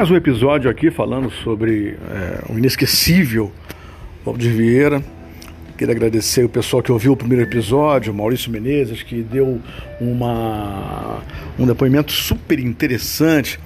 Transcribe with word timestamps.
Mais 0.00 0.10
um 0.10 0.16
episódio 0.16 0.70
aqui 0.70 0.90
falando 0.90 1.30
sobre 1.30 1.90
é, 2.10 2.50
o 2.50 2.56
inesquecível 2.56 3.52
Valdir 4.24 4.50
Vieira. 4.50 5.04
Queria 5.76 5.94
agradecer 5.94 6.42
o 6.42 6.48
pessoal 6.48 6.82
que 6.82 6.90
ouviu 6.90 7.12
o 7.12 7.16
primeiro 7.18 7.44
episódio, 7.44 8.14
Maurício 8.14 8.50
Menezes, 8.50 9.02
que 9.02 9.20
deu 9.20 9.60
uma, 10.00 11.18
um 11.58 11.66
depoimento 11.66 12.12
super 12.12 12.58
interessante. 12.58 13.60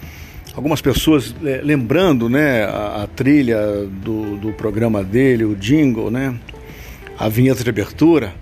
Algumas 0.57 0.81
pessoas 0.83 1.33
é, 1.45 1.61
lembrando 1.62 2.29
né, 2.29 2.64
a, 2.64 3.05
a 3.05 3.07
trilha 3.07 3.87
do, 4.03 4.37
do 4.37 4.53
programa 4.55 5.05
dele, 5.05 5.45
o 5.45 5.55
jingle, 5.55 6.11
né, 6.11 6.35
a 7.16 7.29
vinheta 7.29 7.62
de 7.62 7.71
abertura. 7.71 8.35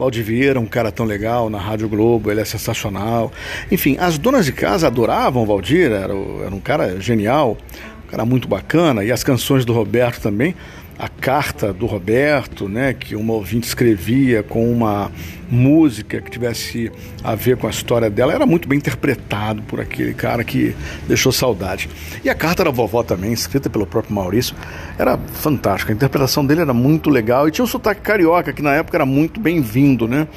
Valdir 0.00 0.24
Vieira, 0.24 0.58
um 0.58 0.64
cara 0.64 0.90
tão 0.90 1.04
legal 1.04 1.50
na 1.50 1.58
Rádio 1.58 1.86
Globo, 1.86 2.30
ele 2.30 2.40
é 2.40 2.44
sensacional. 2.46 3.30
Enfim, 3.70 3.98
as 4.00 4.16
donas 4.16 4.46
de 4.46 4.52
casa 4.52 4.86
adoravam 4.86 5.42
o 5.42 5.46
Valdir, 5.46 5.92
era, 5.92 6.14
era 6.14 6.54
um 6.54 6.58
cara 6.58 6.98
genial, 6.98 7.58
um 8.06 8.10
cara 8.10 8.24
muito 8.24 8.48
bacana, 8.48 9.04
e 9.04 9.12
as 9.12 9.22
canções 9.22 9.66
do 9.66 9.74
Roberto 9.74 10.22
também 10.22 10.56
a 11.00 11.08
carta 11.08 11.72
do 11.72 11.86
Roberto, 11.86 12.68
né, 12.68 12.92
que 12.92 13.16
uma 13.16 13.32
ouvinte 13.32 13.66
escrevia 13.66 14.42
com 14.42 14.70
uma 14.70 15.10
música 15.50 16.20
que 16.20 16.30
tivesse 16.30 16.92
a 17.24 17.34
ver 17.34 17.56
com 17.56 17.66
a 17.66 17.70
história 17.70 18.10
dela, 18.10 18.34
era 18.34 18.44
muito 18.44 18.68
bem 18.68 18.76
interpretado 18.76 19.62
por 19.62 19.80
aquele 19.80 20.12
cara 20.12 20.44
que 20.44 20.76
deixou 21.08 21.32
saudade. 21.32 21.88
E 22.22 22.28
a 22.28 22.34
carta 22.34 22.64
da 22.64 22.70
vovó 22.70 23.02
também, 23.02 23.32
escrita 23.32 23.70
pelo 23.70 23.86
próprio 23.86 24.14
Maurício, 24.14 24.54
era 24.98 25.16
fantástica. 25.16 25.90
A 25.90 25.96
interpretação 25.96 26.44
dele 26.44 26.60
era 26.60 26.74
muito 26.74 27.08
legal 27.08 27.48
e 27.48 27.50
tinha 27.50 27.64
um 27.64 27.68
sotaque 27.68 28.02
carioca 28.02 28.52
que 28.52 28.60
na 28.60 28.74
época 28.74 28.98
era 28.98 29.06
muito 29.06 29.40
bem-vindo, 29.40 30.06
né? 30.06 30.28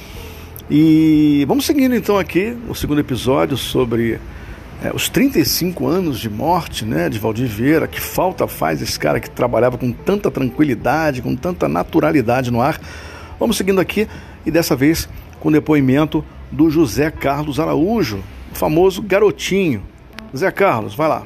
E 0.72 1.44
vamos 1.46 1.66
seguindo 1.66 1.94
então 1.94 2.18
aqui 2.18 2.58
o 2.70 2.74
segundo 2.74 3.02
episódio 3.02 3.58
sobre 3.58 4.18
é, 4.84 4.94
os 4.94 5.08
35 5.08 5.88
anos 5.88 6.20
de 6.20 6.30
morte 6.30 6.84
né, 6.84 7.08
de 7.08 7.18
Valdir 7.18 7.48
Vieira, 7.48 7.88
que 7.88 8.02
falta 8.02 8.46
faz 8.48 8.82
esse 8.82 9.00
cara 9.00 9.18
que 9.18 9.30
trabalhava 9.30 9.78
com 9.78 9.94
tanta 9.94 10.30
tranquilidade, 10.30 11.22
com 11.22 11.38
tanta 11.38 11.70
naturalidade 11.70 12.52
no 12.52 12.60
ar. 12.60 12.80
Vamos 13.40 13.56
seguindo 13.56 13.80
aqui 13.80 14.08
e 14.46 14.52
dessa 14.52 14.76
vez 14.76 15.08
com 15.40 15.48
o 15.48 15.52
depoimento 15.52 16.24
do 16.52 16.70
José 16.70 17.10
Carlos 17.10 17.62
Araújo, 17.62 18.22
o 18.52 18.56
famoso 18.56 19.02
garotinho. 19.02 19.82
Zé 20.36 20.52
Carlos, 20.52 20.96
vai 20.96 21.08
lá. 21.08 21.24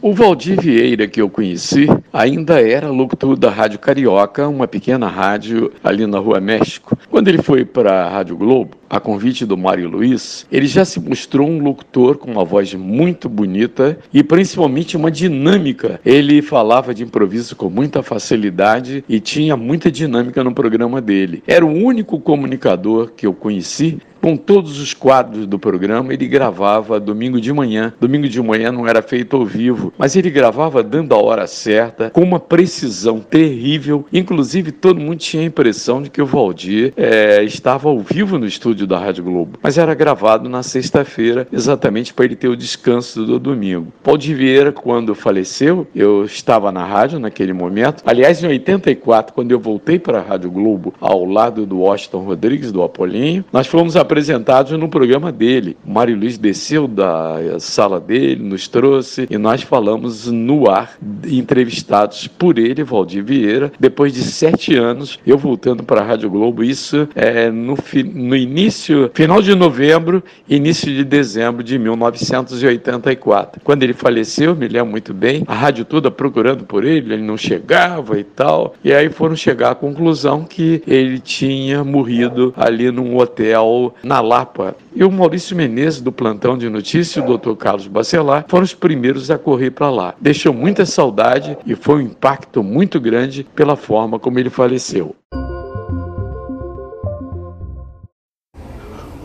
O 0.00 0.14
Valdir 0.14 0.60
Vieira, 0.60 1.06
que 1.06 1.20
eu 1.20 1.28
conheci, 1.28 1.86
ainda 2.12 2.60
era 2.60 2.88
locutor 2.88 3.36
da 3.36 3.50
Rádio 3.50 3.78
Carioca, 3.78 4.46
uma 4.48 4.68
pequena 4.68 5.08
rádio 5.08 5.72
ali 5.82 6.06
na 6.06 6.18
Rua 6.18 6.40
México. 6.40 6.96
Quando 7.10 7.28
ele 7.28 7.42
foi 7.42 7.64
para 7.64 8.04
a 8.04 8.08
Rádio 8.08 8.36
Globo, 8.36 8.76
a 8.88 9.00
convite 9.00 9.46
do 9.46 9.56
Mário 9.56 9.88
Luiz, 9.88 10.46
ele 10.52 10.66
já 10.66 10.84
se 10.84 11.00
mostrou 11.00 11.48
um 11.48 11.62
locutor 11.62 12.18
com 12.18 12.30
uma 12.30 12.44
voz 12.44 12.74
muito 12.74 13.26
bonita 13.26 13.98
e 14.12 14.22
principalmente 14.22 14.96
uma 14.98 15.10
dinâmica. 15.10 15.98
Ele 16.04 16.42
falava 16.42 16.94
de 16.94 17.02
improviso 17.02 17.56
com 17.56 17.70
muita 17.70 18.02
facilidade 18.02 19.02
e 19.08 19.18
tinha 19.18 19.56
muita 19.56 19.90
dinâmica 19.90 20.44
no 20.44 20.54
programa 20.54 21.00
dele. 21.00 21.42
Era 21.46 21.64
o 21.64 21.72
único 21.72 22.20
comunicador 22.20 23.12
que 23.16 23.26
eu 23.26 23.32
conheci 23.32 23.98
com 24.22 24.36
todos 24.36 24.80
os 24.80 24.94
quadros 24.94 25.48
do 25.48 25.58
programa, 25.58 26.14
ele 26.14 26.28
gravava 26.28 27.00
domingo 27.00 27.40
de 27.40 27.52
manhã. 27.52 27.92
Domingo 28.00 28.28
de 28.28 28.40
manhã 28.40 28.70
não 28.70 28.86
era 28.86 29.02
feito 29.02 29.36
ao 29.36 29.44
vivo, 29.44 29.92
mas 29.98 30.14
ele 30.14 30.30
gravava 30.30 30.80
dando 30.80 31.12
a 31.12 31.18
hora 31.18 31.46
certa, 31.48 32.08
com 32.08 32.22
uma 32.22 32.38
precisão 32.38 33.18
terrível. 33.18 34.06
Inclusive, 34.12 34.70
todo 34.70 35.00
mundo 35.00 35.18
tinha 35.18 35.42
a 35.42 35.46
impressão 35.46 36.00
de 36.00 36.08
que 36.08 36.22
o 36.22 36.26
Valdir 36.26 36.92
é, 36.96 37.42
estava 37.42 37.88
ao 37.88 37.98
vivo 37.98 38.38
no 38.38 38.46
estúdio 38.46 38.86
da 38.86 38.96
Rádio 38.96 39.24
Globo, 39.24 39.58
mas 39.60 39.76
era 39.76 39.92
gravado 39.92 40.48
na 40.48 40.62
sexta-feira, 40.62 41.48
exatamente 41.52 42.14
para 42.14 42.24
ele 42.24 42.36
ter 42.36 42.48
o 42.48 42.56
descanso 42.56 43.26
do 43.26 43.40
domingo. 43.40 43.92
Valdir 44.04 44.36
Vieira, 44.36 44.70
quando 44.70 45.16
faleceu, 45.16 45.84
eu 45.96 46.24
estava 46.24 46.70
na 46.70 46.84
rádio 46.84 47.18
naquele 47.18 47.52
momento. 47.52 48.04
Aliás, 48.06 48.42
em 48.42 48.46
84, 48.46 49.34
quando 49.34 49.50
eu 49.50 49.58
voltei 49.58 49.98
para 49.98 50.18
a 50.18 50.22
Rádio 50.22 50.50
Globo, 50.50 50.94
ao 51.00 51.24
lado 51.24 51.66
do 51.66 51.80
Washington 51.80 52.20
Rodrigues, 52.20 52.70
do 52.70 52.84
Apolinho, 52.84 53.44
nós 53.52 53.66
fomos 53.66 53.96
a 53.96 54.04
apresentados 54.12 54.72
no 54.72 54.90
programa 54.90 55.32
dele. 55.32 55.74
O 55.86 55.90
Mário 55.90 56.14
Luiz 56.14 56.36
desceu 56.36 56.86
da 56.86 57.58
sala 57.58 57.98
dele, 57.98 58.42
nos 58.42 58.68
trouxe 58.68 59.26
e 59.30 59.38
nós 59.38 59.62
falamos 59.62 60.26
no 60.26 60.68
ar, 60.68 60.98
entrevistados 61.26 62.26
por 62.26 62.58
ele, 62.58 62.84
Valdir 62.84 63.24
Vieira. 63.24 63.72
Depois 63.80 64.12
de 64.12 64.22
sete 64.22 64.76
anos, 64.76 65.18
eu 65.26 65.38
voltando 65.38 65.82
para 65.82 66.02
a 66.02 66.04
Rádio 66.04 66.28
Globo, 66.28 66.62
isso 66.62 67.08
é 67.14 67.50
no, 67.50 67.74
no 68.14 68.36
início, 68.36 69.10
final 69.14 69.40
de 69.40 69.54
novembro, 69.54 70.22
início 70.46 70.92
de 70.92 71.04
dezembro 71.04 71.64
de 71.64 71.78
1984. 71.78 73.62
Quando 73.64 73.82
ele 73.82 73.94
faleceu, 73.94 74.54
me 74.54 74.68
lembro 74.68 74.90
muito 74.90 75.14
bem, 75.14 75.42
a 75.46 75.54
rádio 75.54 75.86
toda 75.86 76.10
procurando 76.10 76.64
por 76.64 76.84
ele, 76.84 77.14
ele 77.14 77.22
não 77.22 77.38
chegava 77.38 78.18
e 78.18 78.24
tal. 78.24 78.74
E 78.84 78.92
aí 78.92 79.08
foram 79.08 79.34
chegar 79.34 79.70
à 79.70 79.74
conclusão 79.74 80.44
que 80.44 80.82
ele 80.86 81.18
tinha 81.18 81.82
morrido 81.82 82.52
ali 82.54 82.90
num 82.90 83.16
hotel 83.16 83.94
na 84.02 84.20
Lapa. 84.20 84.74
E 84.94 85.04
o 85.04 85.10
Maurício 85.10 85.56
Menezes, 85.56 86.00
do 86.00 86.12
plantão 86.12 86.56
de 86.56 86.68
notícias, 86.68 87.22
o 87.22 87.26
doutor 87.26 87.56
Carlos 87.56 87.86
Bacelar 87.86 88.44
foram 88.48 88.64
os 88.64 88.74
primeiros 88.74 89.30
a 89.30 89.38
correr 89.38 89.70
para 89.70 89.90
lá. 89.90 90.14
Deixou 90.20 90.52
muita 90.52 90.84
saudade 90.84 91.56
e 91.64 91.74
foi 91.74 91.96
um 91.96 92.00
impacto 92.00 92.62
muito 92.62 93.00
grande 93.00 93.44
pela 93.54 93.76
forma 93.76 94.18
como 94.18 94.38
ele 94.38 94.50
faleceu. 94.50 95.14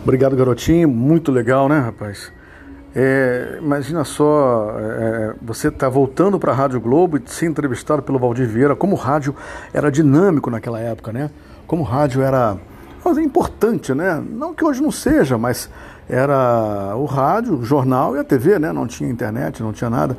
Obrigado, 0.02 0.34
garotinho. 0.36 0.88
Muito 0.88 1.30
legal, 1.30 1.68
né, 1.68 1.78
rapaz? 1.78 2.32
É, 2.96 3.58
imagina 3.60 4.02
só, 4.04 4.74
é, 4.78 5.34
você 5.42 5.68
está 5.68 5.88
voltando 5.88 6.38
para 6.38 6.52
a 6.52 6.54
Rádio 6.54 6.80
Globo 6.80 7.18
e 7.18 7.22
ser 7.26 7.46
entrevistado 7.46 8.02
pelo 8.02 8.18
Valdir 8.18 8.48
Vieira, 8.48 8.74
como 8.74 8.96
o 8.96 8.98
rádio 8.98 9.36
era 9.72 9.90
dinâmico 9.90 10.50
naquela 10.50 10.80
época, 10.80 11.12
né? 11.12 11.30
Como 11.66 11.82
o 11.82 11.84
rádio 11.84 12.22
era 12.22 12.56
é 13.16 13.22
importante, 13.22 13.94
né? 13.94 14.22
Não 14.30 14.52
que 14.52 14.64
hoje 14.64 14.82
não 14.82 14.90
seja, 14.90 15.38
mas 15.38 15.70
era 16.08 16.94
o 16.96 17.04
rádio, 17.04 17.58
o 17.58 17.64
jornal 17.64 18.16
e 18.16 18.18
a 18.18 18.24
TV, 18.24 18.58
né? 18.58 18.72
Não 18.72 18.86
tinha 18.86 19.08
internet, 19.08 19.62
não 19.62 19.72
tinha 19.72 19.88
nada. 19.88 20.16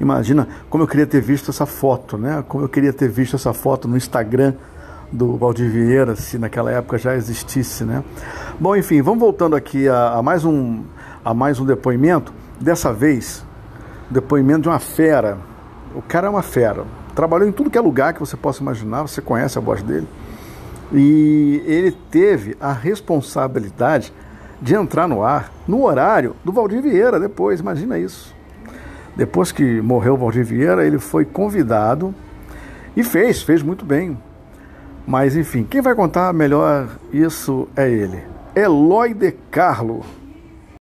Imagina 0.00 0.48
como 0.70 0.84
eu 0.84 0.88
queria 0.88 1.06
ter 1.06 1.20
visto 1.20 1.50
essa 1.50 1.66
foto, 1.66 2.16
né? 2.16 2.44
Como 2.48 2.64
eu 2.64 2.68
queria 2.68 2.92
ter 2.92 3.08
visto 3.08 3.36
essa 3.36 3.52
foto 3.52 3.86
no 3.86 3.96
Instagram 3.96 4.54
do 5.10 5.36
Valdir 5.36 5.70
Vieira, 5.70 6.16
se 6.16 6.38
naquela 6.38 6.70
época 6.70 6.96
já 6.96 7.14
existisse, 7.14 7.84
né? 7.84 8.02
Bom, 8.58 8.74
enfim, 8.74 9.02
vamos 9.02 9.20
voltando 9.20 9.54
aqui 9.54 9.88
a, 9.88 10.14
a 10.14 10.22
mais 10.22 10.44
um 10.44 10.82
a 11.24 11.32
mais 11.32 11.60
um 11.60 11.64
depoimento. 11.64 12.32
Dessa 12.60 12.92
vez, 12.92 13.44
depoimento 14.10 14.62
de 14.62 14.68
uma 14.68 14.78
fera. 14.78 15.38
O 15.94 16.02
cara 16.02 16.26
é 16.26 16.30
uma 16.30 16.42
fera. 16.42 16.84
Trabalhou 17.14 17.48
em 17.48 17.52
tudo 17.52 17.70
que 17.70 17.78
é 17.78 17.80
lugar 17.80 18.14
que 18.14 18.20
você 18.20 18.36
possa 18.36 18.62
imaginar. 18.62 19.02
Você 19.02 19.20
conhece 19.20 19.58
a 19.58 19.60
voz 19.60 19.82
dele. 19.82 20.08
E 20.92 21.62
ele 21.66 21.92
teve 22.10 22.56
a 22.60 22.72
responsabilidade 22.72 24.12
de 24.60 24.74
entrar 24.74 25.08
no 25.08 25.22
ar 25.22 25.52
no 25.66 25.84
horário 25.84 26.36
do 26.44 26.52
Valdir 26.52 26.82
Vieira 26.82 27.18
depois, 27.18 27.60
imagina 27.60 27.98
isso. 27.98 28.34
Depois 29.16 29.50
que 29.50 29.80
morreu 29.80 30.14
o 30.14 30.16
Valdir 30.16 30.44
Vieira, 30.44 30.86
ele 30.86 30.98
foi 30.98 31.24
convidado 31.24 32.14
e 32.96 33.02
fez, 33.02 33.42
fez 33.42 33.62
muito 33.62 33.84
bem. 33.84 34.16
Mas 35.06 35.36
enfim, 35.36 35.64
quem 35.64 35.80
vai 35.80 35.94
contar 35.94 36.32
melhor 36.32 36.88
isso 37.12 37.68
é 37.76 37.90
ele. 37.90 38.22
Eloy 38.54 39.14
de 39.14 39.32
Carlo. 39.50 40.04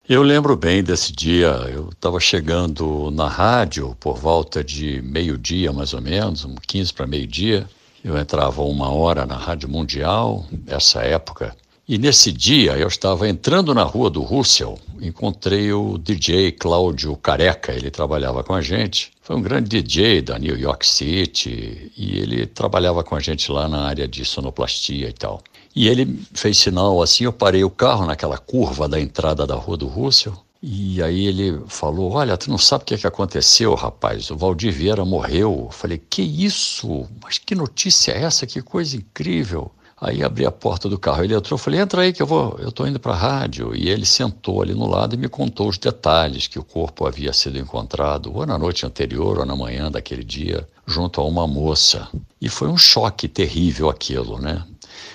Eu 0.07 0.23
lembro 0.23 0.55
bem 0.57 0.83
desse 0.83 1.13
dia. 1.13 1.49
Eu 1.71 1.89
estava 1.89 2.19
chegando 2.19 3.11
na 3.11 3.27
rádio 3.27 3.95
por 3.99 4.17
volta 4.17 4.63
de 4.63 5.01
meio-dia, 5.03 5.71
mais 5.71 5.93
ou 5.93 6.01
menos, 6.01 6.47
15 6.67 6.93
para 6.93 7.05
meio-dia. 7.05 7.67
Eu 8.03 8.17
entrava 8.17 8.61
uma 8.61 8.89
hora 8.89 9.25
na 9.25 9.35
Rádio 9.35 9.67
Mundial, 9.67 10.45
nessa 10.65 11.01
época, 11.01 11.55
e 11.87 11.97
nesse 11.97 12.31
dia 12.31 12.77
eu 12.77 12.87
estava 12.87 13.27
entrando 13.27 13.73
na 13.73 13.83
rua 13.83 14.09
do 14.09 14.21
Russell, 14.21 14.79
encontrei 15.01 15.73
o 15.73 15.97
DJ 15.97 16.51
Cláudio 16.51 17.15
Careca, 17.17 17.73
ele 17.73 17.89
trabalhava 17.89 18.43
com 18.43 18.53
a 18.53 18.61
gente. 18.61 19.11
Foi 19.21 19.35
um 19.35 19.41
grande 19.41 19.81
DJ 19.81 20.21
da 20.21 20.37
New 20.39 20.57
York 20.57 20.87
City 20.87 21.91
e 21.97 22.17
ele 22.19 22.45
trabalhava 22.45 23.03
com 23.03 23.15
a 23.15 23.19
gente 23.19 23.51
lá 23.51 23.67
na 23.67 23.81
área 23.87 24.07
de 24.07 24.23
sonoplastia 24.23 25.09
e 25.09 25.13
tal. 25.13 25.41
E 25.75 25.87
ele 25.87 26.19
fez 26.33 26.57
sinal 26.57 27.01
assim, 27.01 27.25
eu 27.25 27.33
parei 27.33 27.63
o 27.63 27.69
carro 27.69 28.05
naquela 28.05 28.37
curva 28.37 28.87
da 28.87 28.99
entrada 28.99 29.45
da 29.45 29.55
rua 29.55 29.75
do 29.75 29.87
Russell 29.87 30.37
e 30.61 31.01
aí 31.01 31.25
ele 31.25 31.61
falou: 31.67 32.11
Olha, 32.11 32.37
tu 32.37 32.49
não 32.49 32.57
sabe 32.57 32.83
o 32.83 32.85
que, 32.85 32.93
é 32.93 32.97
que 32.97 33.07
aconteceu, 33.07 33.73
rapaz? 33.75 34.29
O 34.29 34.35
Valdir 34.35 34.73
Vieira 34.73 35.05
morreu. 35.05 35.65
Eu 35.65 35.71
falei: 35.71 35.97
Que 35.97 36.21
isso? 36.21 37.07
Mas 37.23 37.37
que 37.37 37.55
notícia 37.55 38.11
é 38.11 38.23
essa? 38.23 38.45
Que 38.45 38.61
coisa 38.61 38.97
incrível. 38.97 39.71
Aí 40.01 40.23
abri 40.23 40.45
a 40.45 40.51
porta 40.51 40.87
do 40.87 40.97
carro, 40.97 41.25
ele 41.25 41.35
entrou, 41.35 41.57
falei, 41.57 41.81
entra 41.81 42.03
aí 42.03 42.13
que 42.13 42.21
eu 42.21 42.25
vou, 42.25 42.57
eu 42.59 42.69
estou 42.69 42.87
indo 42.87 42.99
para 43.01 43.11
a 43.11 43.17
rádio. 43.17 43.75
E 43.75 43.89
ele 43.89 44.05
sentou 44.05 44.61
ali 44.61 44.73
no 44.73 44.87
lado 44.87 45.13
e 45.13 45.17
me 45.17 45.27
contou 45.27 45.67
os 45.67 45.77
detalhes 45.77 46.47
que 46.47 46.57
o 46.57 46.63
corpo 46.63 47.05
havia 47.05 47.33
sido 47.33 47.59
encontrado, 47.59 48.33
ou 48.33 48.45
na 48.45 48.57
noite 48.57 48.85
anterior, 48.85 49.39
ou 49.39 49.45
na 49.45 49.57
manhã 49.57 49.91
daquele 49.91 50.23
dia, 50.23 50.65
junto 50.87 51.19
a 51.19 51.25
uma 51.25 51.45
moça. 51.45 52.07
E 52.39 52.47
foi 52.47 52.69
um 52.69 52.77
choque 52.77 53.27
terrível 53.27 53.89
aquilo, 53.89 54.39
né? 54.39 54.63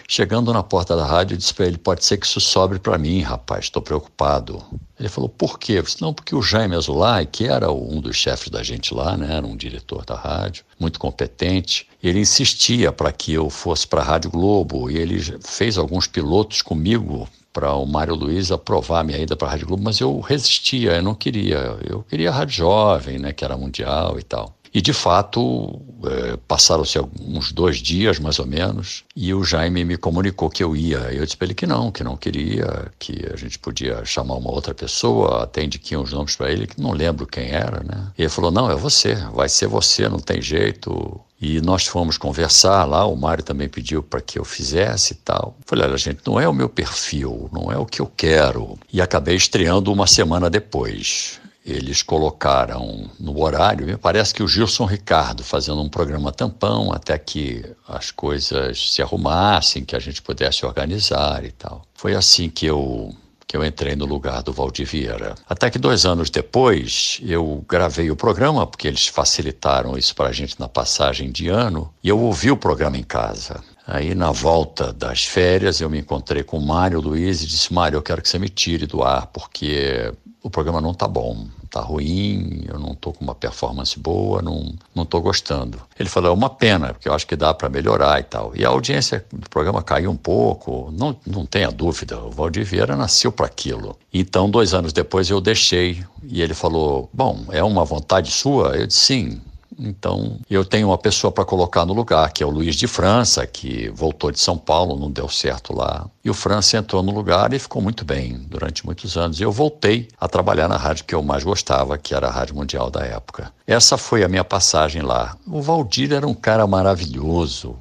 Chegando 0.06 0.52
na 0.52 0.62
porta 0.62 0.94
da 0.94 1.04
rádio, 1.04 1.34
eu 1.34 1.38
disse 1.38 1.54
para 1.54 1.66
ele: 1.66 1.78
pode 1.78 2.04
ser 2.04 2.18
que 2.18 2.26
isso 2.26 2.40
sobre 2.40 2.78
para 2.78 2.98
mim, 2.98 3.22
rapaz, 3.22 3.64
estou 3.64 3.82
preocupado. 3.82 4.62
Ele 4.98 5.08
falou: 5.08 5.28
por 5.28 5.58
quê? 5.58 5.80
Disse: 5.80 6.00
não, 6.00 6.12
porque 6.12 6.34
o 6.34 6.42
Jaime 6.42 6.76
Azulay, 6.76 7.26
que 7.26 7.46
era 7.46 7.70
um 7.70 8.00
dos 8.00 8.16
chefes 8.16 8.48
da 8.48 8.62
gente 8.62 8.94
lá, 8.94 9.16
né, 9.16 9.36
era 9.36 9.46
um 9.46 9.56
diretor 9.56 10.04
da 10.04 10.14
rádio, 10.14 10.64
muito 10.78 10.98
competente, 10.98 11.88
ele 12.02 12.20
insistia 12.20 12.92
para 12.92 13.10
que 13.12 13.32
eu 13.32 13.48
fosse 13.48 13.86
para 13.86 14.00
a 14.00 14.04
Rádio 14.04 14.30
Globo 14.30 14.90
e 14.90 14.96
ele 14.96 15.20
fez 15.42 15.78
alguns 15.78 16.06
pilotos 16.06 16.62
comigo 16.62 17.28
para 17.52 17.72
o 17.72 17.86
Mário 17.86 18.16
Luiz 18.16 18.50
aprovar 18.50 19.04
minha 19.04 19.18
ida 19.18 19.36
para 19.36 19.46
a 19.46 19.50
Rádio 19.52 19.68
Globo, 19.68 19.84
mas 19.84 20.00
eu 20.00 20.18
resistia, 20.18 20.96
eu 20.96 21.02
não 21.02 21.14
queria. 21.14 21.78
Eu 21.88 22.02
queria 22.02 22.30
a 22.30 22.32
Rádio 22.32 22.56
Jovem, 22.56 23.18
né, 23.18 23.32
que 23.32 23.44
era 23.44 23.56
mundial 23.56 24.18
e 24.18 24.22
tal. 24.22 24.54
E 24.74 24.82
de 24.82 24.92
fato, 24.92 25.80
é, 26.04 26.36
passaram-se 26.48 26.98
uns 27.20 27.52
dois 27.52 27.76
dias 27.78 28.18
mais 28.18 28.40
ou 28.40 28.46
menos, 28.46 29.04
e 29.14 29.32
o 29.32 29.44
Jaime 29.44 29.84
me 29.84 29.96
comunicou 29.96 30.50
que 30.50 30.64
eu 30.64 30.74
ia. 30.74 30.98
Eu 31.12 31.24
disse 31.24 31.36
para 31.36 31.46
ele 31.46 31.54
que 31.54 31.64
não, 31.64 31.92
que 31.92 32.02
não 32.02 32.16
queria, 32.16 32.90
que 32.98 33.24
a 33.32 33.36
gente 33.36 33.56
podia 33.56 34.04
chamar 34.04 34.34
uma 34.34 34.50
outra 34.50 34.74
pessoa, 34.74 35.44
até 35.44 35.62
indiquei 35.62 35.96
uns 35.96 36.12
nomes 36.12 36.34
para 36.34 36.50
ele, 36.50 36.66
que 36.66 36.80
não 36.80 36.90
lembro 36.90 37.24
quem 37.24 37.50
era, 37.50 37.84
né? 37.84 38.08
E 38.18 38.22
ele 38.22 38.28
falou: 38.28 38.50
não, 38.50 38.68
é 38.68 38.74
você, 38.74 39.14
vai 39.32 39.48
ser 39.48 39.68
você, 39.68 40.08
não 40.08 40.18
tem 40.18 40.42
jeito. 40.42 41.20
E 41.40 41.60
nós 41.60 41.86
fomos 41.86 42.18
conversar 42.18 42.84
lá, 42.84 43.06
o 43.06 43.14
Mário 43.14 43.44
também 43.44 43.68
pediu 43.68 44.02
para 44.02 44.20
que 44.20 44.38
eu 44.38 44.44
fizesse 44.44 45.12
e 45.12 45.16
tal. 45.16 45.56
Falei, 45.66 45.86
olha, 45.86 45.98
gente, 45.98 46.20
não 46.26 46.40
é 46.40 46.48
o 46.48 46.54
meu 46.54 46.68
perfil, 46.68 47.50
não 47.52 47.70
é 47.70 47.76
o 47.76 47.84
que 47.84 48.00
eu 48.00 48.10
quero. 48.16 48.78
E 48.92 49.00
acabei 49.00 49.36
estreando 49.36 49.92
uma 49.92 50.06
semana 50.06 50.48
depois 50.48 51.38
eles 51.64 52.02
colocaram 52.02 53.10
no 53.18 53.40
horário, 53.40 53.86
me 53.86 53.96
parece 53.96 54.34
que 54.34 54.42
o 54.42 54.48
Gilson 54.48 54.84
Ricardo 54.84 55.42
fazendo 55.42 55.80
um 55.80 55.88
programa 55.88 56.30
tampão 56.30 56.92
até 56.92 57.16
que 57.16 57.64
as 57.88 58.10
coisas 58.10 58.92
se 58.92 59.00
arrumassem, 59.00 59.84
que 59.84 59.96
a 59.96 59.98
gente 59.98 60.20
pudesse 60.20 60.66
organizar 60.66 61.42
e 61.44 61.50
tal. 61.50 61.86
Foi 61.94 62.14
assim 62.14 62.50
que 62.50 62.66
eu 62.66 63.14
que 63.46 63.56
eu 63.56 63.64
entrei 63.64 63.94
no 63.94 64.04
lugar 64.04 64.42
do 64.42 64.52
Valdir 64.52 64.84
Vieira. 64.84 65.36
Até 65.48 65.70
que 65.70 65.78
dois 65.78 66.04
anos 66.04 66.28
depois 66.28 67.20
eu 67.22 67.64
gravei 67.68 68.10
o 68.10 68.16
programa, 68.16 68.66
porque 68.66 68.88
eles 68.88 69.06
facilitaram 69.06 69.96
isso 69.96 70.12
para 70.12 70.30
a 70.30 70.32
gente 70.32 70.58
na 70.58 70.66
passagem 70.66 71.30
de 71.30 71.48
ano, 71.48 71.92
e 72.02 72.08
eu 72.08 72.18
ouvi 72.18 72.50
o 72.50 72.56
programa 72.56 72.96
em 72.96 73.04
casa. 73.04 73.62
Aí, 73.86 74.14
na 74.14 74.32
volta 74.32 74.92
das 74.92 75.24
férias, 75.24 75.80
eu 75.80 75.90
me 75.90 75.98
encontrei 75.98 76.42
com 76.42 76.58
o 76.58 76.66
Mário 76.66 77.00
Luiz 77.00 77.42
e 77.42 77.46
disse: 77.46 77.72
Mário, 77.72 77.98
eu 77.98 78.02
quero 78.02 78.22
que 78.22 78.28
você 78.28 78.38
me 78.38 78.48
tire 78.48 78.86
do 78.86 79.02
ar, 79.02 79.26
porque 79.26 80.12
o 80.42 80.50
programa 80.50 80.80
não 80.80 80.94
tá 80.94 81.08
bom, 81.08 81.46
tá 81.70 81.80
ruim, 81.80 82.64
eu 82.68 82.78
não 82.78 82.94
tô 82.94 83.12
com 83.12 83.24
uma 83.24 83.34
performance 83.34 83.98
boa, 83.98 84.40
não, 84.40 85.04
tô 85.04 85.20
gostando. 85.20 85.80
Ele 85.98 86.08
falou, 86.08 86.30
é 86.30 86.34
uma 86.34 86.48
pena, 86.48 86.92
porque 86.92 87.08
eu 87.08 87.14
acho 87.14 87.26
que 87.26 87.34
dá 87.34 87.52
para 87.52 87.68
melhorar 87.68 88.20
e 88.20 88.22
tal. 88.22 88.52
E 88.54 88.64
a 88.64 88.68
audiência 88.68 89.24
do 89.32 89.48
programa 89.48 89.82
caiu 89.82 90.10
um 90.10 90.16
pouco, 90.16 90.92
não, 90.92 91.16
não 91.26 91.44
tenha 91.44 91.70
dúvida, 91.70 92.18
o 92.18 92.30
Valdir 92.30 92.64
Vieira 92.64 92.94
nasceu 92.94 93.32
para 93.32 93.46
aquilo. 93.46 93.98
Então, 94.12 94.48
dois 94.48 94.72
anos 94.72 94.92
depois 94.92 95.28
eu 95.30 95.40
deixei, 95.40 96.04
e 96.22 96.42
ele 96.42 96.54
falou, 96.54 97.08
bom, 97.12 97.46
é 97.50 97.62
uma 97.64 97.84
vontade 97.84 98.30
sua? 98.30 98.76
Eu 98.76 98.86
disse, 98.86 99.00
sim, 99.00 99.40
então, 99.78 100.38
eu 100.48 100.64
tenho 100.64 100.88
uma 100.88 100.98
pessoa 100.98 101.32
para 101.32 101.44
colocar 101.44 101.84
no 101.84 101.92
lugar, 101.92 102.32
que 102.32 102.42
é 102.42 102.46
o 102.46 102.50
Luiz 102.50 102.76
de 102.76 102.86
França, 102.86 103.46
que 103.46 103.88
voltou 103.90 104.30
de 104.30 104.38
São 104.38 104.56
Paulo, 104.56 104.98
não 104.98 105.10
deu 105.10 105.28
certo 105.28 105.74
lá. 105.74 106.08
E 106.24 106.30
o 106.30 106.34
França 106.34 106.76
entrou 106.76 107.02
no 107.02 107.12
lugar 107.12 107.52
e 107.52 107.58
ficou 107.58 107.82
muito 107.82 108.04
bem 108.04 108.38
durante 108.48 108.84
muitos 108.84 109.16
anos. 109.16 109.40
Eu 109.40 109.50
voltei 109.50 110.08
a 110.18 110.28
trabalhar 110.28 110.68
na 110.68 110.76
rádio 110.76 111.04
que 111.04 111.14
eu 111.14 111.22
mais 111.22 111.42
gostava, 111.42 111.98
que 111.98 112.14
era 112.14 112.28
a 112.28 112.30
Rádio 112.30 112.54
Mundial 112.54 112.90
da 112.90 113.04
época. 113.04 113.52
Essa 113.66 113.96
foi 113.96 114.22
a 114.24 114.28
minha 114.28 114.44
passagem 114.44 115.02
lá. 115.02 115.36
O 115.46 115.60
Valdir 115.60 116.12
era 116.12 116.26
um 116.26 116.34
cara 116.34 116.66
maravilhoso, 116.66 117.76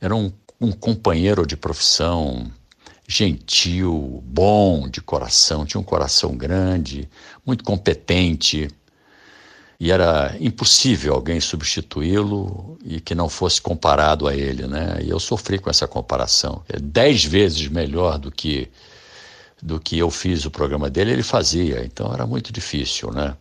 era 0.00 0.14
um, 0.14 0.32
um 0.60 0.72
companheiro 0.72 1.46
de 1.46 1.56
profissão, 1.56 2.50
gentil, 3.10 4.22
bom 4.24 4.88
de 4.88 5.00
coração, 5.00 5.66
tinha 5.66 5.80
um 5.80 5.84
coração 5.84 6.36
grande, 6.36 7.10
muito 7.44 7.64
competente 7.64 8.68
e 9.80 9.90
era 9.90 10.36
impossível 10.38 11.14
alguém 11.14 11.40
substituí-lo 11.40 12.78
e 12.84 13.00
que 13.00 13.14
não 13.14 13.30
fosse 13.30 13.62
comparado 13.62 14.28
a 14.28 14.36
ele, 14.36 14.66
né? 14.66 14.98
E 15.02 15.08
eu 15.08 15.18
sofri 15.18 15.58
com 15.58 15.70
essa 15.70 15.88
comparação. 15.88 16.62
É 16.68 16.78
dez 16.78 17.24
vezes 17.24 17.66
melhor 17.66 18.18
do 18.18 18.30
que 18.30 18.68
do 19.62 19.78
que 19.80 19.98
eu 19.98 20.10
fiz 20.10 20.44
o 20.44 20.50
programa 20.50 20.88
dele, 20.90 21.12
ele 21.12 21.22
fazia. 21.22 21.82
Então 21.84 22.12
era 22.12 22.26
muito 22.26 22.52
difícil, 22.52 23.10
né? 23.10 23.34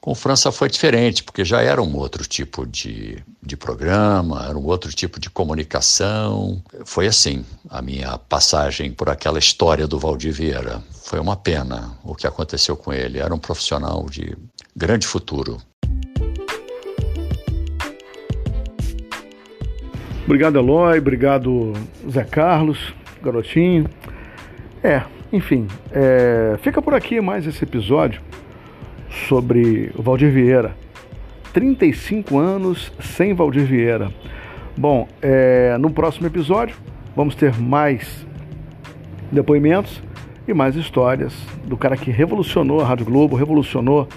Com 0.00 0.14
França 0.14 0.50
foi 0.50 0.68
diferente, 0.68 1.22
porque 1.22 1.44
já 1.44 1.62
era 1.62 1.80
um 1.80 1.96
outro 1.96 2.24
tipo 2.26 2.66
de, 2.66 3.22
de 3.40 3.56
programa, 3.56 4.46
era 4.48 4.58
um 4.58 4.66
outro 4.66 4.92
tipo 4.92 5.20
de 5.20 5.30
comunicação. 5.30 6.62
Foi 6.84 7.06
assim 7.06 7.46
a 7.70 7.80
minha 7.80 8.18
passagem 8.18 8.92
por 8.92 9.08
aquela 9.08 9.38
história 9.38 9.86
do 9.86 9.98
Valdir 9.98 10.32
Vieira. 10.32 10.82
Foi 11.04 11.20
uma 11.20 11.36
pena 11.36 11.96
o 12.02 12.14
que 12.14 12.26
aconteceu 12.26 12.76
com 12.76 12.92
ele. 12.92 13.20
Era 13.20 13.34
um 13.34 13.38
profissional 13.38 14.04
de 14.10 14.36
grande 14.76 15.06
futuro. 15.06 15.58
Obrigado, 20.24 20.58
Eloy. 20.58 20.98
Obrigado, 20.98 21.72
Zé 22.10 22.24
Carlos, 22.24 22.94
garotinho. 23.22 23.86
É, 24.82 25.02
enfim, 25.32 25.66
é, 25.90 26.56
fica 26.62 26.80
por 26.80 26.94
aqui 26.94 27.20
mais 27.20 27.46
esse 27.46 27.62
episódio 27.64 28.20
sobre 29.28 29.92
o 29.96 30.02
Valdir 30.02 30.30
Vieira. 30.30 30.74
35 31.52 32.38
anos 32.38 32.92
sem 33.00 33.34
Valdir 33.34 33.64
Vieira. 33.64 34.10
Bom, 34.76 35.06
é, 35.20 35.76
no 35.78 35.90
próximo 35.90 36.26
episódio 36.26 36.76
vamos 37.14 37.34
ter 37.34 37.54
mais 37.60 38.26
depoimentos 39.30 40.02
e 40.48 40.54
mais 40.54 40.76
histórias 40.76 41.34
do 41.64 41.76
cara 41.76 41.96
que 41.96 42.10
revolucionou 42.10 42.80
a 42.80 42.84
Rádio 42.86 43.06
Globo, 43.06 43.36
revolucionou 43.36 44.08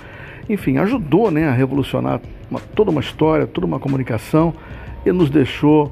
enfim, 0.50 0.78
ajudou 0.78 1.32
né, 1.32 1.48
a 1.48 1.52
revolucionar 1.52 2.22
uma, 2.50 2.60
toda 2.60 2.92
uma 2.92 3.02
história, 3.02 3.48
toda 3.48 3.66
uma 3.66 3.80
comunicação 3.80 4.54
e 5.06 5.12
nos 5.12 5.30
deixou 5.30 5.92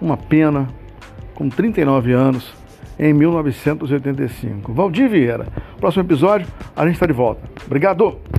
uma 0.00 0.16
pena 0.16 0.68
com 1.34 1.48
39 1.48 2.12
anos 2.12 2.54
em 2.98 3.12
1985. 3.12 4.72
Valdir 4.72 5.08
Vieira. 5.08 5.46
Próximo 5.80 6.04
episódio, 6.04 6.46
a 6.76 6.84
gente 6.84 6.94
está 6.94 7.06
de 7.06 7.12
volta. 7.12 7.42
Obrigado! 7.66 8.33